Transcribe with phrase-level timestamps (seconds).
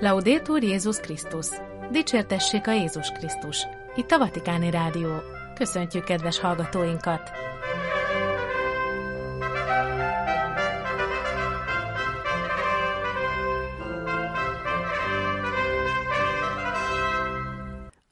[0.00, 1.46] Laudétur Jézus Krisztus!
[1.90, 3.66] Dicsértessék a Jézus Krisztus!
[3.96, 5.08] Itt a Vatikáni Rádió.
[5.54, 7.30] Köszöntjük kedves hallgatóinkat!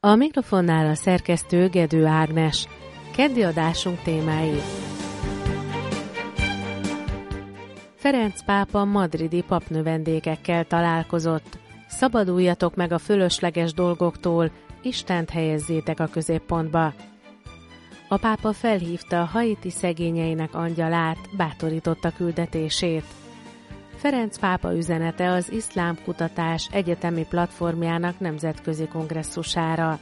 [0.00, 2.66] A mikrofonnál a szerkesztő Gedő Ágnes.
[3.16, 4.60] Keddi adásunk témái.
[7.94, 11.66] Ferenc pápa madridi papnövendékekkel találkozott.
[11.88, 14.50] Szabaduljatok meg a fölösleges dolgoktól,
[14.82, 16.94] Istent helyezzétek a középpontba.
[18.08, 23.04] A pápa felhívta a haiti szegényeinek angyalát, bátorította küldetését.
[23.96, 29.98] Ferenc pápa üzenete az iszlám kutatás egyetemi platformjának nemzetközi kongresszusára.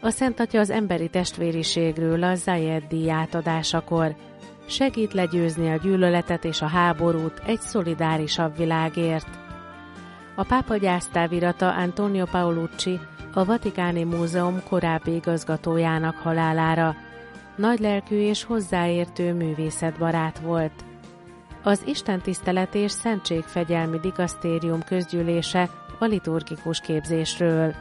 [0.00, 4.14] A Szent Atya az emberi testvériségről a Zayed díj átadásakor
[4.66, 9.43] segít legyőzni a gyűlöletet és a háborút egy szolidárisabb világért.
[10.36, 13.00] A pápa gyásztávirata Antonio Paolucci
[13.34, 16.94] a Vatikáni Múzeum korábbi igazgatójának halálára.
[17.56, 20.84] Nagylelkű és hozzáértő művészetbarát volt.
[21.62, 27.74] Az Isten tisztelet és Szentségfegyelmi Dikasztérium közgyűlése a liturgikus képzésről.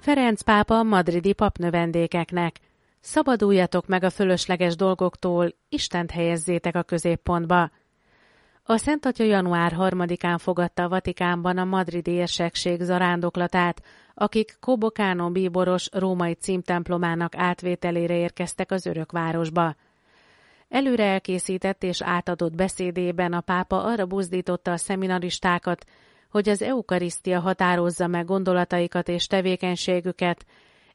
[0.00, 2.60] Ferenc pápa madridi papnövendékeknek.
[3.06, 7.70] Szabaduljatok meg a fölösleges dolgoktól, Istent helyezzétek a középpontba.
[8.62, 13.82] A Szent Atya január 3-án fogadta a Vatikánban a madridi érsekség zarándoklatát,
[14.14, 19.74] akik Kobokánó bíboros római címtemplomának átvételére érkeztek az örökvárosba.
[20.68, 25.84] Előre elkészített és átadott beszédében a pápa arra buzdította a szeminaristákat,
[26.30, 30.46] hogy az eukarisztia határozza meg gondolataikat és tevékenységüket,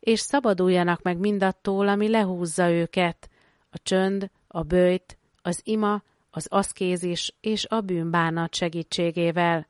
[0.02, 3.30] és szabaduljanak meg mindattól, ami lehúzza őket,
[3.70, 9.68] a csönd, a bőjt, az ima, az aszkézis és a bűnbánat segítségével.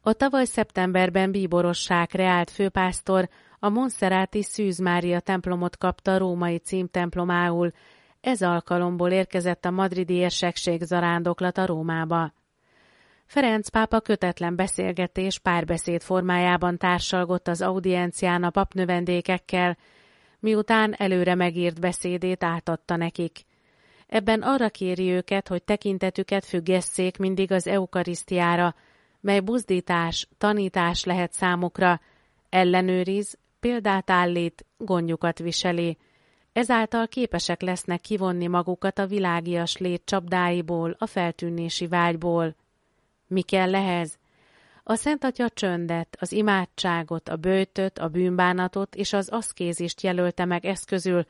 [0.00, 3.28] A tavaly szeptemberben bíborosság reált főpásztor
[3.58, 7.72] a Monszeráti Szűz Mária templomot kapta római címtemplomául,
[8.20, 12.32] ez alkalomból érkezett a madridi érsekség zarándoklata Rómába.
[13.30, 19.76] Ferenc pápa kötetlen beszélgetés párbeszéd formájában társalgott az audiencián a papnövendékekkel,
[20.38, 23.40] miután előre megírt beszédét átadta nekik.
[24.06, 28.74] Ebben arra kéri őket, hogy tekintetüket függesszék mindig az eukarisztiára,
[29.20, 32.00] mely buzdítás, tanítás lehet számukra,
[32.48, 35.98] ellenőriz, példát állít, gondjukat viseli.
[36.52, 42.54] Ezáltal képesek lesznek kivonni magukat a világias lét csapdáiból, a feltűnési vágyból.
[43.30, 44.18] Mi kell ehhez?
[44.82, 50.64] A Szent Atya csöndet, az imádságot, a bőtöt, a bűnbánatot és az aszkézist jelölte meg
[50.64, 51.24] eszközül,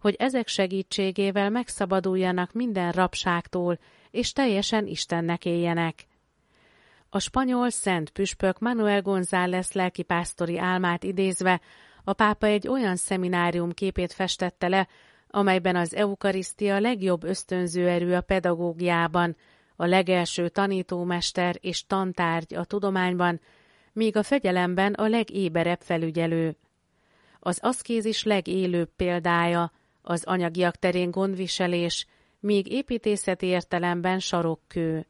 [0.00, 3.78] hogy ezek segítségével megszabaduljanak minden rabságtól,
[4.10, 6.06] és teljesen Istennek éljenek.
[7.08, 11.60] A spanyol szent püspök Manuel González lelkipásztori álmát idézve
[12.04, 14.88] a pápa egy olyan szeminárium képét festette le,
[15.28, 19.36] amelyben az eukarisztia legjobb ösztönző erő a pedagógiában,
[19.80, 23.40] a legelső tanítómester és tantárgy a tudományban,
[23.92, 26.56] míg a fegyelemben a legéberebb felügyelő.
[27.38, 32.06] Az aszkézis legélőbb példája, az anyagiak terén gondviselés,
[32.40, 35.06] míg építészeti értelemben sarokkő.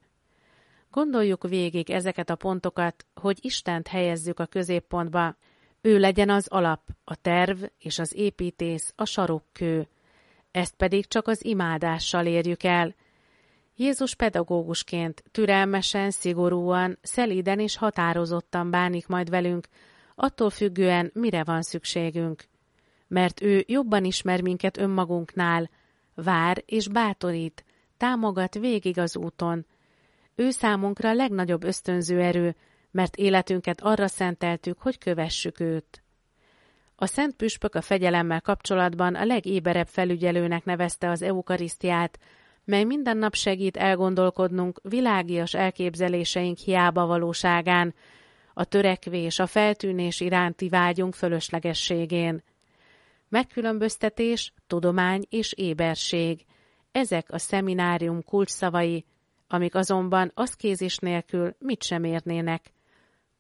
[0.91, 5.37] Gondoljuk végig ezeket a pontokat, hogy Istent helyezzük a középpontba.
[5.81, 9.89] Ő legyen az alap, a terv és az építész, a sarokkő.
[10.51, 12.95] Ezt pedig csak az imádással érjük el,
[13.81, 19.67] Jézus pedagógusként türelmesen, szigorúan, szelíden és határozottan bánik majd velünk,
[20.15, 22.45] attól függően, mire van szükségünk.
[23.09, 25.71] Mert ő jobban ismer minket önmagunknál,
[26.15, 27.65] vár és bátorít,
[27.97, 29.67] támogat végig az úton.
[30.35, 32.57] Ő számunkra a legnagyobb ösztönző erő,
[32.91, 36.03] mert életünket arra szenteltük, hogy kövessük őt.
[36.97, 42.19] A Szent Püspök a fegyelemmel kapcsolatban a legéberebb felügyelőnek nevezte az eukarisztiát,
[42.65, 47.95] mely minden nap segít elgondolkodnunk világias elképzeléseink hiába valóságán,
[48.55, 52.43] a törekvés, a feltűnés iránti vágyunk fölöslegességén.
[53.29, 56.45] Megkülönböztetés, tudomány és éberség.
[56.93, 59.05] Ezek a szeminárium kulcsszavai,
[59.49, 62.73] amik azonban aszkézis nélkül mit sem érnének.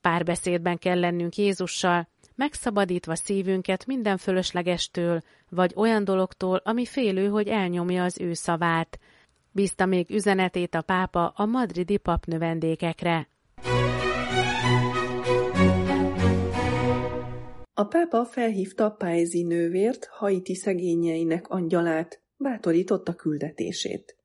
[0.00, 2.08] Párbeszédben kell lennünk Jézussal,
[2.40, 8.98] megszabadítva szívünket minden fölöslegestől, vagy olyan dologtól, ami félő, hogy elnyomja az ő szavát,
[9.52, 13.28] bízta még üzenetét a pápa a madridi papnövendékekre.
[17.74, 24.19] A pápa felhívta Páezi nővért, Haiti szegényeinek angyalát, bátorította küldetését.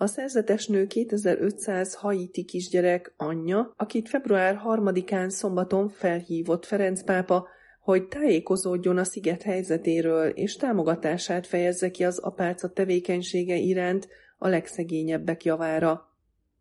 [0.00, 7.48] A szerzetes nő 2500 haiti kisgyerek anyja, akit február 3-án szombaton felhívott Ferenc pápa,
[7.80, 14.08] hogy tájékozódjon a sziget helyzetéről és támogatását fejezze ki az apáca tevékenysége iránt
[14.38, 16.12] a legszegényebbek javára.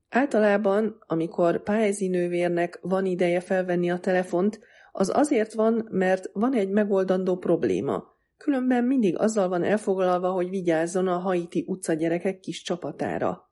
[0.09, 4.59] Általában, amikor pályázi nővérnek van ideje felvenni a telefont,
[4.91, 8.16] az azért van, mert van egy megoldandó probléma.
[8.37, 13.51] Különben mindig azzal van elfoglalva, hogy vigyázzon a haiti utcagyerekek kis csapatára.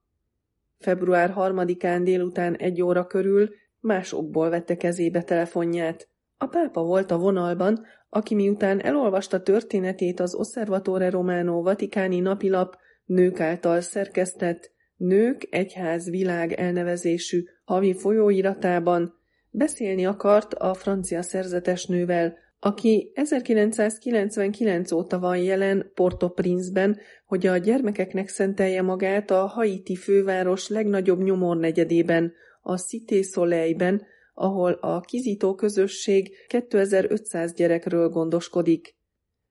[0.80, 3.50] Február harmadikán délután egy óra körül
[3.80, 6.10] más okból vette kezébe telefonját.
[6.38, 13.40] A pápa volt a vonalban, aki miután elolvasta történetét az Osservatore Romano vatikáni napilap nők
[13.40, 19.14] által szerkesztett Nők Egyház Világ elnevezésű havi folyóiratában
[19.50, 28.82] beszélni akart a francia szerzetesnővel, aki 1999 óta van jelen Port-au-Prince-ben, hogy a gyermekeknek szentelje
[28.82, 38.10] magát a Haiti főváros legnagyobb nyomornegyedében, a Cité Soleilben, ahol a kizító közösség 2500 gyerekről
[38.10, 38.96] gondoskodik.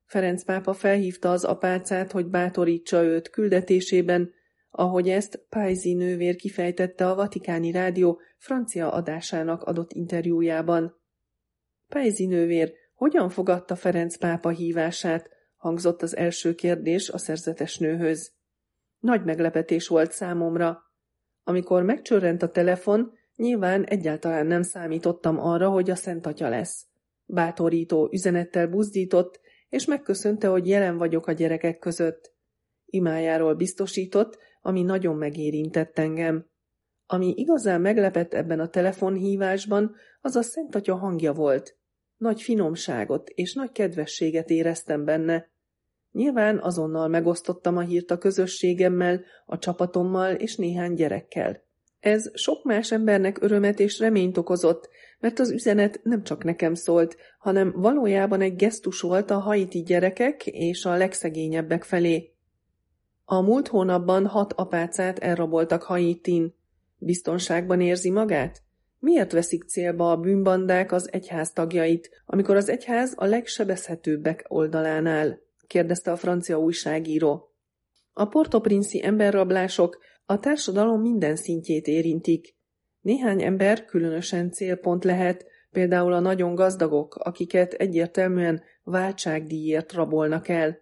[0.05, 4.33] Ferenc pápa felhívta az apácát, hogy bátorítsa őt küldetésében,
[4.71, 11.01] ahogy ezt Pajzi nővér kifejtette a Vatikáni Rádió francia adásának adott interjújában.
[11.89, 18.33] Pajzi nővér hogyan fogadta Ferenc pápa hívását, hangzott az első kérdés a szerzetes nőhöz.
[18.99, 20.83] Nagy meglepetés volt számomra.
[21.43, 26.87] Amikor megcsörrent a telefon, nyilván egyáltalán nem számítottam arra, hogy a Szent Atya lesz.
[27.25, 32.35] Bátorító üzenettel buzdított, és megköszönte, hogy jelen vagyok a gyerekek között.
[32.85, 36.47] Imájáról biztosított, ami nagyon megérintett engem.
[37.07, 41.79] Ami igazán meglepett ebben a telefonhívásban, az a Szent Atya hangja volt.
[42.17, 45.53] Nagy finomságot és nagy kedvességet éreztem benne.
[46.13, 51.63] Nyilván azonnal megosztottam a hírt a közösségemmel, a csapatommal és néhány gyerekkel.
[52.01, 54.89] Ez sok más embernek örömet és reményt okozott,
[55.21, 60.47] mert az üzenet nem csak nekem szólt, hanem valójában egy gesztus volt a haiti gyerekek
[60.47, 62.33] és a legszegényebbek felé.
[63.25, 66.55] A múlt hónapban hat apácát elraboltak Haitin.
[66.99, 68.64] Biztonságban érzi magát?
[69.05, 75.39] Miért veszik célba a bűnbandák az egyház tagjait, amikor az egyház a legsebezhetőbbek oldalán áll?
[75.67, 77.53] kérdezte a francia újságíró.
[78.13, 82.55] A portoprinci emberrablások a társadalom minden szintjét érintik.
[83.01, 90.81] Néhány ember különösen célpont lehet, például a nagyon gazdagok, akiket egyértelműen váltságdíjért rabolnak el.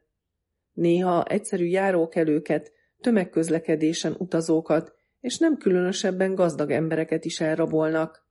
[0.72, 8.26] Néha egyszerű járókelőket, tömegközlekedésen utazókat, és nem különösebben gazdag embereket is elrabolnak.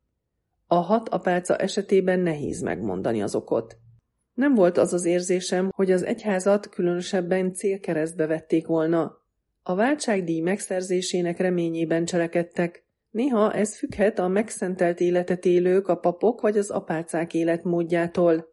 [0.67, 3.77] A hat apáca esetében nehéz megmondani az okot.
[4.33, 9.17] Nem volt az az érzésem, hogy az egyházat különösebben célkeresztbe vették volna.
[9.63, 12.85] A váltságdíj megszerzésének reményében cselekedtek.
[13.09, 18.47] Néha ez függhet a megszentelt életet élők, a papok vagy az apácák életmódjától.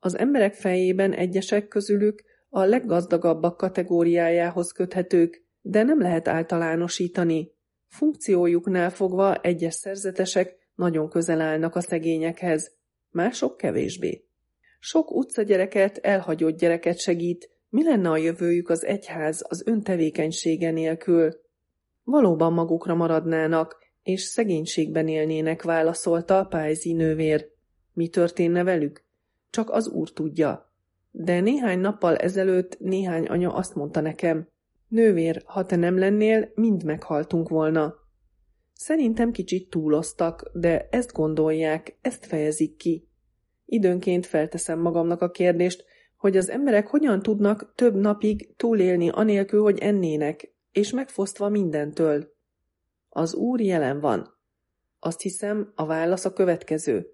[0.00, 7.53] Az emberek fejében egyesek közülük a leggazdagabbak kategóriájához köthetők, de nem lehet általánosítani.
[7.94, 12.76] Funkciójuknál fogva egyes szerzetesek nagyon közel állnak a szegényekhez,
[13.10, 14.24] mások kevésbé.
[14.78, 21.40] Sok utcagyereket, elhagyott gyereket segít, mi lenne a jövőjük az egyház az öntevékenysége nélkül?
[22.04, 27.48] Valóban magukra maradnának, és szegénységben élnének, válaszolta a pályzi nővér.
[27.92, 29.04] Mi történne velük?
[29.50, 30.72] Csak az úr tudja.
[31.10, 34.52] De néhány nappal ezelőtt néhány anya azt mondta nekem,
[34.94, 37.94] nővér, ha te nem lennél, mind meghaltunk volna.
[38.72, 43.08] Szerintem kicsit túloztak, de ezt gondolják, ezt fejezik ki.
[43.64, 45.84] Időnként felteszem magamnak a kérdést,
[46.16, 52.32] hogy az emberek hogyan tudnak több napig túlélni anélkül, hogy ennének, és megfosztva mindentől.
[53.08, 54.38] Az Úr jelen van.
[54.98, 57.06] Azt hiszem, a válasz a következő.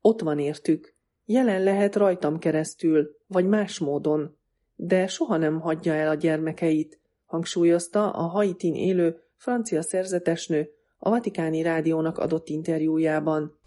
[0.00, 0.94] Ott van értük.
[1.24, 4.36] Jelen lehet rajtam keresztül, vagy más módon,
[4.74, 7.00] de soha nem hagyja el a gyermekeit,
[7.32, 13.58] hangsúlyozta a Haitin élő francia szerzetesnő a Vatikáni Rádiónak adott interjújában.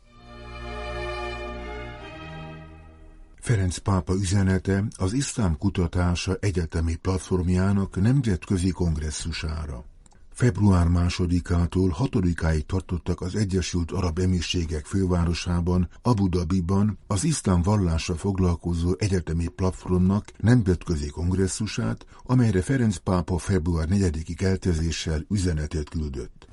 [3.36, 9.95] Ferenc pápa üzenete az iszlám kutatása egyetemi platformjának nemzetközi kongresszusára.
[10.36, 18.94] Február másodikától hatodikáig tartottak az Egyesült Arab Emírségek fővárosában, Abu Dhabiban az iszlám vallásra foglalkozó
[18.98, 26.48] egyetemi platformnak nemzetközi kongresszusát, amelyre Ferenc pápa február 4 eltezéssel üzenetet küldött.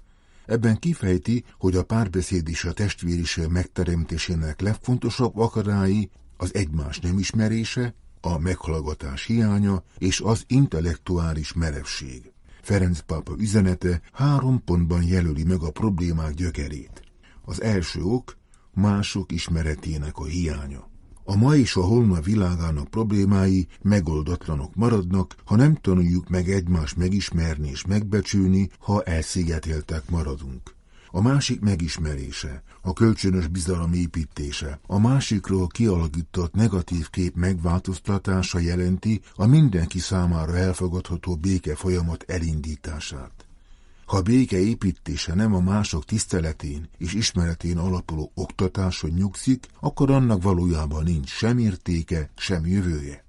[0.47, 7.95] Ebben kifejti, hogy a párbeszéd és a testvériség megteremtésének legfontosabb akadályi az egymás nem ismerése,
[8.21, 12.32] a meghallgatás hiánya és az intellektuális merevség.
[12.63, 17.03] Ferenc pápa üzenete három pontban jelöli meg a problémák gyökerét.
[17.45, 18.37] Az első ok
[18.75, 20.91] mások ismeretének a hiánya.
[21.25, 27.69] A ma és a holnap világának problémái megoldatlanok maradnak, ha nem tanuljuk meg egymást megismerni
[27.69, 30.75] és megbecsülni, ha elszigeteltek maradunk.
[31.15, 39.47] A másik megismerése, a kölcsönös bizalom építése, a másikról kialakított negatív kép megváltoztatása jelenti a
[39.47, 43.47] mindenki számára elfogadható béke folyamat elindítását.
[44.07, 51.05] Ha béke építése nem a mások tiszteletén és ismeretén alapuló oktatáson nyugszik, akkor annak valójában
[51.05, 53.22] nincs sem értéke, sem jövője.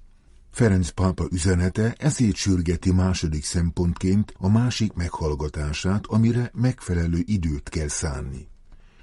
[0.53, 8.48] Ferenc pápa üzenete ezért sürgeti második szempontként a másik meghallgatását, amire megfelelő időt kell szánni.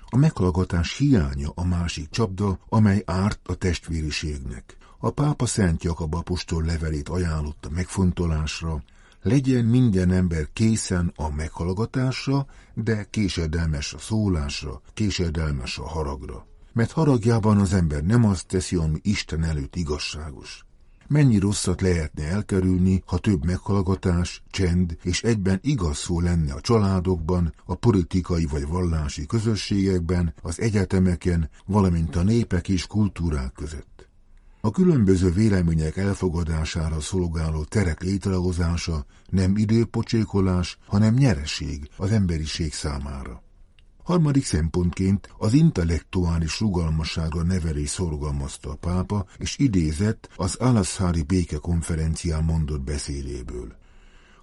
[0.06, 4.76] A meghallgatás hiánya a másik csapda, amely árt a testvériségnek.
[4.98, 8.82] A pápa Szent Jakab apostol levelét ajánlotta megfontolásra,
[9.22, 16.46] legyen minden ember készen a meghallgatásra, de késedelmes a szólásra, késedelmes a haragra.
[16.72, 20.64] Mert haragjában az ember nem azt teszi, ami Isten előtt igazságos.
[21.12, 27.54] Mennyi rosszat lehetne elkerülni, ha több meghallgatás, csend és egyben igaz szó lenne a családokban,
[27.64, 34.08] a politikai vagy vallási közösségekben, az egyetemeken, valamint a népek és kultúrák között.
[34.60, 43.42] A különböző vélemények elfogadására szolgáló terek létrehozása nem időpocsékolás, hanem nyereség az emberiség számára.
[44.02, 52.80] Harmadik szempontként az intellektuális rugalmasságra nevelés szorgalmazta a pápa, és idézett az Alaszhári békekonferencián mondott
[52.80, 53.78] beszédéből.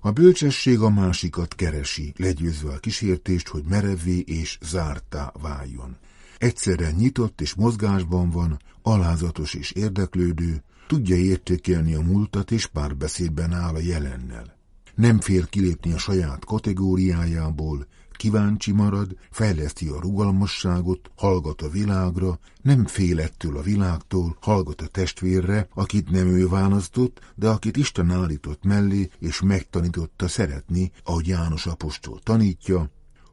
[0.02, 5.98] A bölcsesség a másikat keresi, legyőzve a kísértést, hogy merevé és zártá váljon.
[6.38, 13.76] Egyszerre nyitott és mozgásban van, alázatos és érdeklődő, tudja értékelni a múltat és párbeszédben áll
[13.76, 14.56] a jelennel.
[14.96, 17.88] Nem fér kilépni a saját kategóriájából,
[18.18, 24.88] kíváncsi marad, fejleszti a rugalmasságot, hallgat a világra, nem fél ettől a világtól, hallgat a
[24.88, 31.66] testvérre, akit nem ő választott, de akit Isten állított mellé, és megtanította szeretni, ahogy János
[31.66, 32.90] apostol tanítja,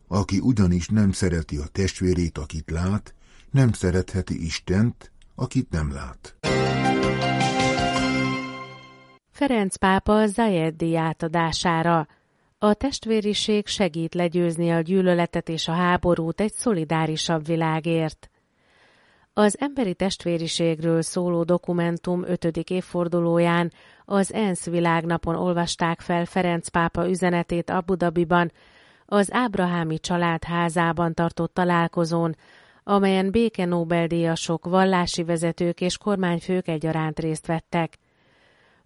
[0.08, 3.14] aki ugyanis nem szereti a testvérét, akit lát,
[3.50, 6.36] nem szeretheti Istent, akit nem lát.
[9.30, 12.06] Ferenc pápa Zajed átadására.
[12.64, 18.30] A testvériség segít legyőzni a gyűlöletet és a háborút egy szolidárisabb világért.
[19.32, 22.44] Az emberi testvériségről szóló dokumentum 5.
[22.44, 23.72] évfordulóján
[24.04, 28.52] az ENSZ világnapon olvasták fel Ferenc pápa üzenetét Abu Dhabiban,
[29.06, 32.36] az Ábrahámi család házában tartott találkozón,
[32.84, 37.98] amelyen béke Nobel-díjasok, vallási vezetők és kormányfők egyaránt részt vettek.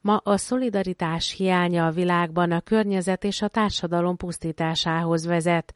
[0.00, 5.74] Ma a szolidaritás hiánya a világban a környezet és a társadalom pusztításához vezet,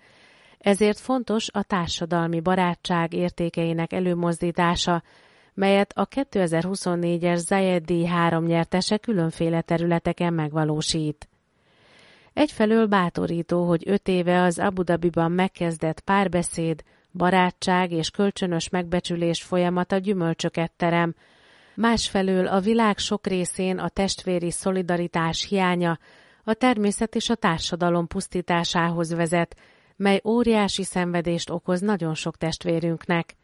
[0.59, 5.03] ezért fontos a társadalmi barátság értékeinek előmozdítása,
[5.55, 11.29] melyet a 2024-es Zayed díj három nyertese különféle területeken megvalósít.
[12.33, 19.99] Egyfelől bátorító, hogy öt éve az Abu Dhabiban megkezdett párbeszéd, barátság és kölcsönös megbecsülés folyamata
[19.99, 21.15] gyümölcsöket terem,
[21.75, 25.99] másfelől a világ sok részén a testvéri szolidaritás hiánya
[26.45, 29.57] a természet és a társadalom pusztításához vezet,
[29.97, 33.37] mely óriási szenvedést okoz nagyon sok testvérünknek.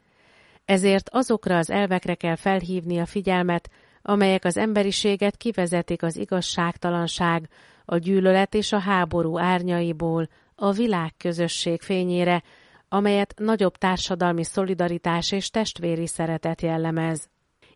[0.64, 3.70] Ezért azokra az elvekre kell felhívni a figyelmet,
[4.02, 7.48] amelyek az emberiséget kivezetik az igazságtalanság,
[7.84, 12.42] a gyűlölet és a háború árnyaiból a világ közösség fényére,
[12.88, 17.28] amelyet nagyobb társadalmi szolidaritás és testvéri szeretet jellemez.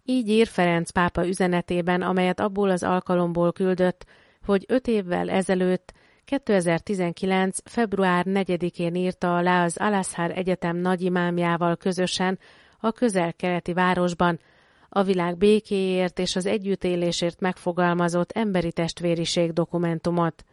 [0.04, 4.04] Így ír Ferenc pápa üzenetében, amelyet abból az alkalomból küldött,
[4.44, 5.92] hogy öt évvel ezelőtt
[6.24, 7.58] 2019.
[7.64, 12.38] február 4-én írta alá az Alaszhár Egyetem nagyimámjával közösen
[12.80, 14.40] a közel-keleti városban
[14.88, 20.44] a világ békéért és az együttélésért megfogalmazott emberi testvériség dokumentumot.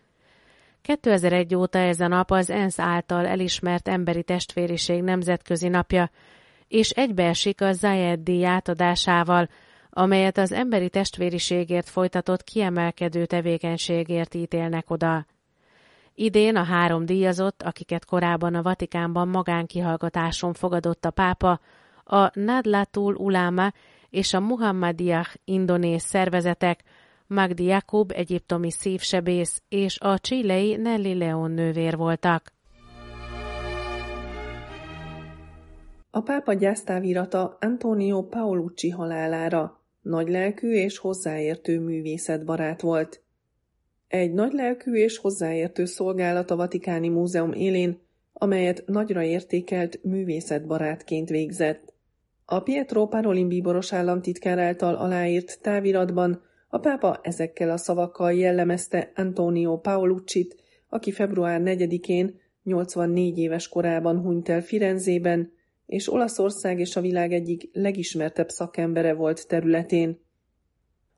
[0.82, 6.10] 2001 óta ez a nap az ENSZ által elismert emberi testvériség nemzetközi napja,
[6.70, 9.50] és egybeesik a Zayed díj átadásával,
[9.90, 15.26] amelyet az emberi testvériségért folytatott kiemelkedő tevékenységért ítélnek oda.
[16.14, 21.60] Idén a három díjazott, akiket korábban a Vatikánban magánkihallgatáson fogadott a pápa,
[22.04, 23.72] a Nadlatul Ulama
[24.10, 26.84] és a Muhammadiah indonéz szervezetek,
[27.28, 32.52] Magdi Jakub egyiptomi szívsebész és a csilei Nelly Leon nővér voltak.
[36.12, 43.24] A pápa gyásztávirata Antonio Paolucci halálára Nagylelkű és hozzáértő művészetbarát volt.
[44.08, 48.00] Egy nagylelkű és hozzáértő szolgálat a Vatikáni Múzeum élén,
[48.34, 51.94] amelyet nagyra értékelt művészetbarátként végzett.
[52.46, 59.78] A Pietro Parolin bíboros államtitkár által aláírt táviratban a pápa ezekkel a szavakkal jellemezte Antonio
[59.78, 60.56] Paolucci-t,
[60.90, 65.58] aki február 4-én 84 éves korában hunyt el Firenzében,
[65.90, 70.20] és Olaszország és a világ egyik legismertebb szakembere volt területén.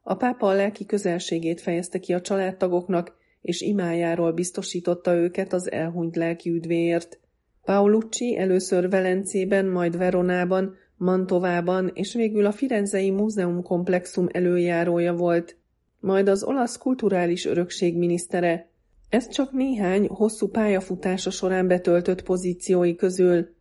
[0.02, 6.16] A pápa a lelki közelségét fejezte ki a családtagoknak, és imájáról biztosította őket az elhunyt
[6.16, 7.20] lelki üdvéért.
[7.64, 15.58] Paolucci először Velencében, majd Veronában, Mantovában és végül a Firenzei Múzeum komplexum előjárója volt,
[16.00, 18.70] majd az olasz kulturális örökség minisztere.
[19.10, 23.60] Ez csak néhány hosszú pályafutása során betöltött pozíciói közül.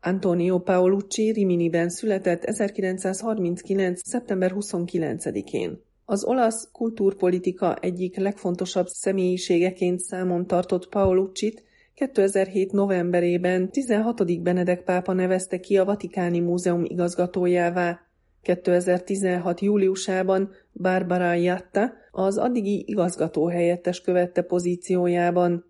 [0.00, 4.00] Antonio Paolucci Riminiben született 1939.
[4.04, 5.80] szeptember 29-én.
[6.04, 11.62] Az olasz kultúrpolitika egyik legfontosabb személyiségeként számon tartott Paolucci-t
[11.94, 12.72] 2007.
[12.72, 14.42] novemberében 16.
[14.42, 18.00] Benedek pápa nevezte ki a Vatikáni Múzeum igazgatójává.
[18.42, 19.60] 2016.
[19.60, 25.64] júliusában Barbara Jatta az addigi igazgató helyettes követte pozíciójában.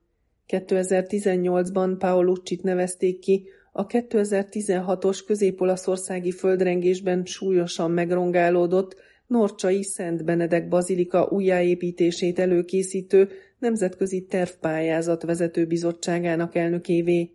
[0.49, 8.97] 2018-ban Paolucci-t nevezték ki a 2016-os közép-olaszországi földrengésben súlyosan megrongálódott
[9.27, 17.31] Norcsai Szent Benedek Bazilika újjáépítését előkészítő nemzetközi tervpályázat vezető bizottságának elnökévé.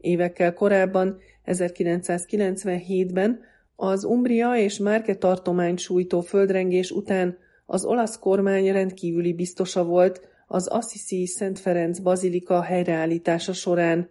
[0.00, 3.40] Évekkel korábban, 1997-ben
[3.76, 10.66] az Umbria és Márke tartomány sújtó földrengés után az olasz kormány rendkívüli biztosa volt az
[10.66, 14.10] Assisi Szent Ferenc Bazilika helyreállítása során.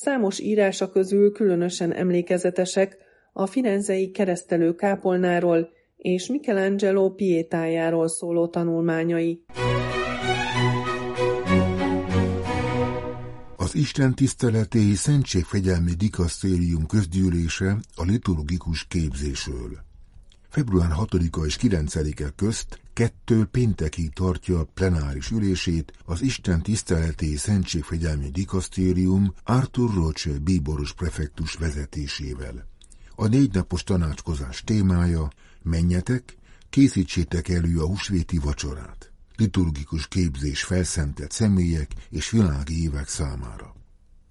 [0.00, 2.96] Számos írása közül különösen emlékezetesek
[3.32, 9.44] a firenzei keresztelő kápolnáról és Michelangelo Pietájáról szóló tanulmányai.
[13.56, 19.87] Az Isten tiszteletéi Szentségfegyelmi Dikasztérium közgyűlése a liturgikus képzésről.
[20.48, 28.30] Február 6-a és 9-e közt kettő péntekig tartja a plenáris ülését az Isten tiszteletéi Szentségfegyelmi
[28.30, 32.66] Dikasztérium Arthur Roche bíboros prefektus vezetésével.
[33.14, 35.30] A négy napos tanácskozás témája
[35.62, 36.36] menjetek,
[36.70, 43.77] készítsétek elő a húsvéti vacsorát liturgikus képzés felszentett személyek és világi évek számára.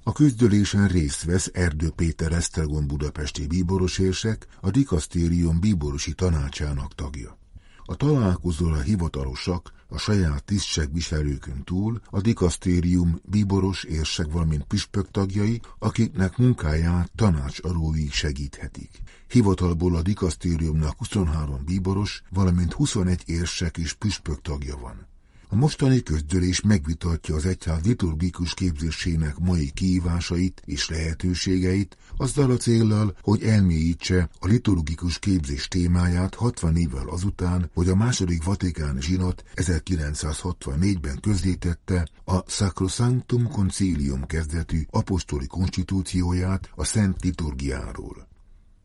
[0.08, 7.38] A küzdölésen részt vesz Erdő Péter Esztergom budapesti bíborosérsek, a dikasztérium bíborosi tanácsának tagja.
[7.86, 16.38] A találkozóra hivatalosak a saját tisztségviselőkön túl a dikasztérium bíboros érsek, valamint püspök tagjai, akiknek
[16.38, 19.02] munkáját tanácsadóig segíthetik.
[19.28, 25.08] Hivatalból a dikasztériumnak 23 bíboros, valamint 21 érsek és püspök tagja van.
[25.50, 33.18] A mostani közgyűlés megvitatja az egyház liturgikus képzésének mai kihívásait és lehetőségeit, azzal a céllal,
[33.22, 41.20] hogy elmélyítse a liturgikus képzés témáját 60 évvel azután, hogy a második vatikáni zsinat 1964-ben
[41.20, 48.28] közzétette a Sacrosanctum Concilium kezdetű apostoli konstitúcióját a Szent Liturgiáról.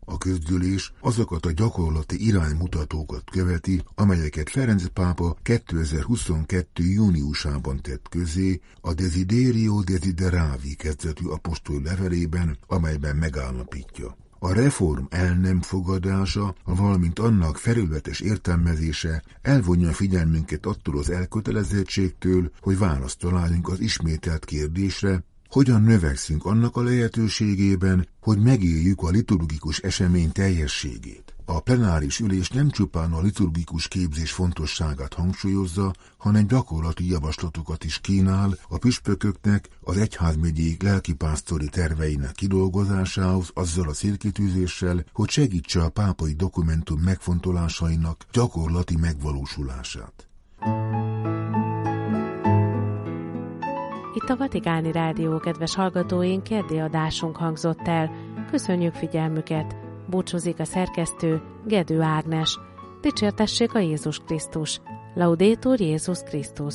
[0.04, 6.82] A közgyűlés azokat a gyakorlati iránymutatókat követi, amelyeket Ferenc pápa 2022.
[6.82, 14.16] júniusában tett közé a Desiderio Desideravi kezdetű apostoli levelében, amelyben megállapítja.
[14.38, 22.78] A reform el nem fogadása, valamint annak felületes értelmezése elvonja figyelmünket attól az elkötelezettségtől, hogy
[22.78, 30.32] választ találjunk az ismételt kérdésre, hogyan növekszünk annak a lehetőségében, hogy megéljük a liturgikus esemény
[30.32, 31.34] teljességét.
[31.44, 38.58] A plenáris ülés nem csupán a liturgikus képzés fontosságát hangsúlyozza, hanem gyakorlati javaslatokat is kínál
[38.68, 47.00] a püspököknek az egyházmegyék lelkipásztori terveinek kidolgozásához azzal a célkitűzéssel, hogy segítse a pápai dokumentum
[47.00, 50.26] megfontolásainak gyakorlati megvalósulását.
[54.14, 58.10] Itt a Vatikáni Rádió kedves hallgatóink kérdéadásunk hangzott el.
[58.50, 59.76] Köszönjük figyelmüket!
[60.06, 62.58] Búcsúzik a szerkesztő Gedő Ágnes.
[63.00, 64.80] Dicsértessék a Jézus Krisztus!
[65.14, 66.74] Laudétur Jézus Krisztus!